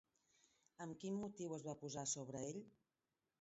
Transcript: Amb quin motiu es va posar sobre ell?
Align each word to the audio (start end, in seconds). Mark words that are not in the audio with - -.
Amb 0.85 0.97
quin 1.03 1.19
motiu 1.25 1.53
es 1.59 1.67
va 1.67 1.77
posar 1.83 2.07
sobre 2.15 2.43
ell? 2.49 2.59